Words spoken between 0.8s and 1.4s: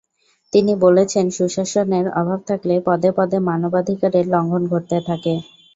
বলেছেন,